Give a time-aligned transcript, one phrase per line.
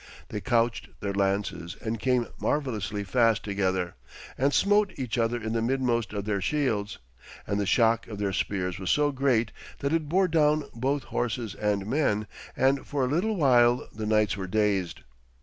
[0.29, 3.93] They couched their lances and came marvellously fast together,
[4.35, 6.97] and smote each other in the midmost of their shields;
[7.45, 11.53] and the shock of their spears was so great that it bore down both horses
[11.53, 12.25] and men,
[12.57, 15.01] and for a little while the knights were dazed.